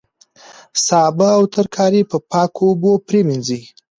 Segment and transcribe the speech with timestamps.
[0.85, 3.61] سابه او ترکاري په پاکو اوبو پریمنځئ.